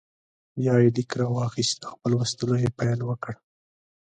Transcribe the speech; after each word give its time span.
بیا 0.57 0.73
یې 0.83 0.89
لیک 0.95 1.11
راواخیست 1.19 1.79
او 1.87 1.93
په 2.01 2.07
لوستلو 2.11 2.55
یې 2.63 2.69
پیل 2.79 2.99
وکړ. 3.05 3.33